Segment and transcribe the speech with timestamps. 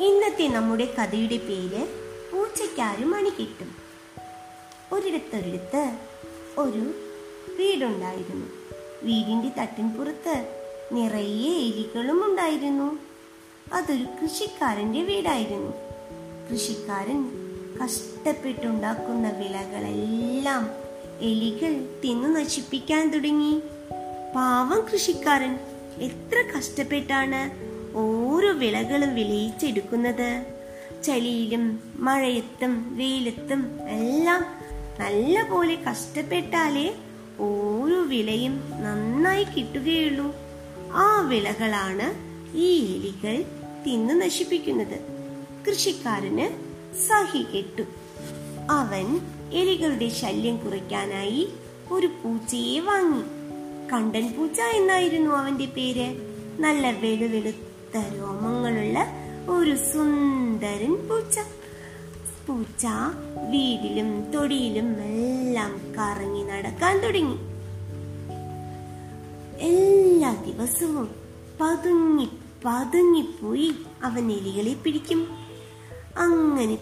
[0.00, 1.86] ഇന്നത്തെ നമ്മുടെ കഥയുടെ പേര്
[2.32, 3.74] പൂച്ചയ്ക്കാരും മണി കിട്ടും.
[4.92, 5.98] ഒരിടത്തൊരിടത്ത്
[6.58, 6.92] ഒരു
[7.58, 8.46] വീടുണ്ടായിരുന്നു.
[9.02, 10.60] വീടിന്റെ തട്ടിൻപുറത്ത്
[10.92, 12.98] നിറയെ എലികളും ഉണ്ടായിരുന്നു.
[13.72, 15.72] അതൊരു കൃഷിക്കാരന്റെ വീടായിരുന്നു.
[16.52, 17.30] കൃഷിക്കാരൻ
[17.84, 20.70] കഷ്ടപ്പെട്ടുണ്ടാക്കുന്ന വിളകളെല്ലാം
[21.20, 23.62] എലികൾ തിന്നു നശിപ്പിക്കാൻ തുടങ്ങി.
[24.36, 25.58] പാവം കൃഷിക്കാരൻ
[25.98, 30.44] എത്ര കഷ്ടപ്പെട്ടാണ് ഓരോ വിളകളും വിളയിച്ചെടുക്കുന്നത്.
[31.04, 34.44] ചളിയിലും മഴയത്തും വെയിലത്തും എല്ലാം
[35.00, 36.94] നല്ല പോലെ കഷ്ടപ്പെട്ടാലേ
[37.40, 40.34] ഓരോ വിളയും നന്നായി കിട്ടുകയുള്ളൂ.
[40.92, 43.44] ആ വിളകളാണ് ഈ എലികൾ
[43.86, 45.00] തിന്നു നശിപ്പിക്കുന്നത്.
[45.68, 46.48] കൃഷിക്കാരന്
[47.08, 47.82] സഹി കെട്ടു.
[48.70, 49.20] അവൻ
[49.52, 51.48] എലികളുടെ ശല്യം കുറയ്ക്കാനായി
[51.90, 53.22] ഒരു പൂച്ചയെ വാങ്ങി.
[53.92, 56.14] കണ്ടൻ പൂച്ച എന്നായിരുന്നു അവന്റെ പേര്.
[56.60, 59.06] നല്ല വെളുവെളുത്ത രോമങ്ങളുള്ള
[59.48, 61.38] ഒരു സുന്ദരൻ പൂച്ച.
[62.46, 62.86] പൂച്ച
[63.50, 67.36] വീടിലും തൊടിയിലും എല്ലാം കറങ്ങി നടക്കാൻ തുടങ്ങി.
[69.60, 71.10] എല്ലാ ദിവസവും
[71.60, 72.28] പതുങ്ങി
[72.64, 75.26] പതുങ്ങിപ്പോയി അവൻ എലികളെ പിടിക്കും.
[76.18, 76.78] അങ്ങനെ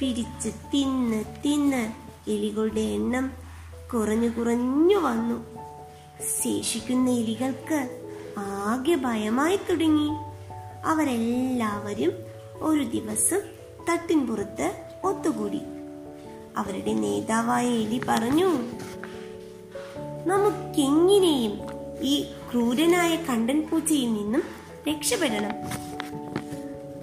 [0.00, 1.92] പിടിച്ച് തിന്ന് തിന്ന്
[2.30, 3.30] എലികളുടെ എണ്ണം
[3.94, 5.44] കുറഞ്ഞു കുറഞ്ഞു വന്നു.
[6.42, 8.04] ശേഷിക്കുന്ന എലികൾക്ക്
[8.38, 10.27] ആകെ ഭയമായി തുടങ്ങി.
[10.84, 12.12] അവരെല്ലാവരും
[12.60, 13.40] ഒരു ദിവസം
[13.90, 15.60] തട്ടിൻപുറത്ത് ഒത്തുകൂടി.
[16.56, 18.46] അവരുടെ നേതാവായ എലി പറഞ്ഞു
[20.26, 21.58] നമുക്കെങ്ങനെയും
[22.02, 24.42] ഈ ക്രൂരനായ കണ്ടൻ പൂച്ചയിൽ നിന്നും
[24.88, 25.52] രക്ഷപ്പെടണം.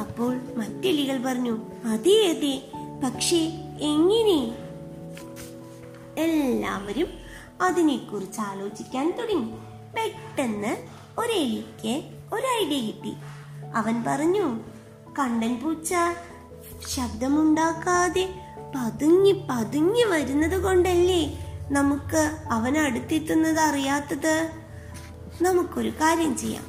[0.00, 2.62] അപ്പോൾ മറ്റെലികൾ പറഞ്ഞു അതെ അതെ
[3.04, 4.56] പക്ഷേ എങ്ങനെ?
[6.18, 7.06] എല്ലാവരും
[7.60, 9.52] അതിനെക്കുറിച്ച് ആലോചിക്കാൻ തുടങ്ങി.
[9.96, 10.76] പെട്ടെന്ന്
[11.20, 12.02] ഒരു എലിക്ക്
[12.34, 13.12] ഒരു ഐഡിയ കിട്ടി.
[13.74, 14.60] അവൻ പറഞ്ഞു
[15.18, 15.94] കണ്ടൻ പൂച്ച
[16.88, 18.34] ശബ്ദമുണ്ടാക്കാതെ
[18.76, 24.50] പതുങ്ങി പതുങ്ങി വരുന്നത് കൊണ്ടല്ലേ നമുക്ക് അവൻ അടുത്തെത്തുന്നത് അറിയാത്തത്?
[25.42, 26.64] നമുക്കൊരു കാര്യം ചെയ്യാം.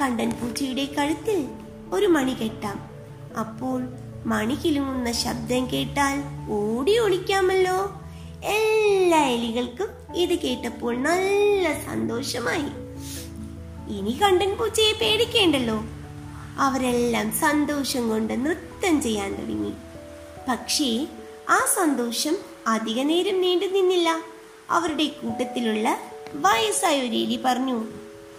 [0.00, 1.48] കണ്ടൻ പൂച്ചയുടെ കഴുത്തിൽ
[1.92, 2.90] ഒരു മണി കെട്ടാം.
[3.38, 3.88] അപ്പോൾ
[4.26, 8.00] മണി കിലുങ്ങുന്ന ശബ്ദം കേട്ടാൽ ഓടി ഒളിക്കാമല്ലോ.
[8.44, 12.66] എല്ലാ എലികൾക്കും ഇത് കേട്ടപ്പോൾ നല്ല സന്തോഷമായി.
[13.98, 15.84] ഇനി കണ്ടൻ പൂച്ചയെ പേടിക്കേണ്ടല്ലോ.
[16.58, 19.72] അവരെല്ലാം സന്തോഷം കൊണ്ട് നൃത്തം ചെയ്യാൻ തുടങ്ങി.
[20.48, 21.06] പക്ഷേ
[21.50, 22.36] ആ സന്തോഷം
[22.66, 24.22] അധിക നേരം നീണ്ടു നിന്നില്ല.
[24.70, 25.98] അവരുടെ കൂട്ടത്തിലുള്ള
[26.34, 27.84] വയസ്സായ ഒരു എലി പറഞ്ഞു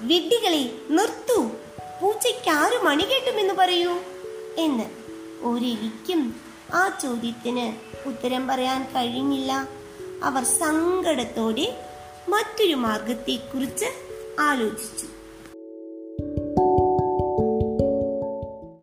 [0.00, 1.50] വിഡ്ഢികളെ നിർത്തൂ.
[2.02, 3.90] പൂച്ചയ്ക്ക് ആര് മണി കേട്ടുമെന്ന് പറയൂ?
[4.58, 4.84] എന്ന്.
[5.46, 6.40] ഒരെലിക്കും
[6.74, 7.72] ആ ചോദ്യത്തിന്
[8.08, 9.68] ഉത്തരം പറയാൻ കഴിഞ്ഞില്ല.
[10.22, 11.84] അവർ സങ്കടത്തോടെ
[12.28, 13.86] മറ്റൊരു മാർഗത്തെക്കുറിച്ച്
[14.40, 15.17] ആലോചിച്ചു.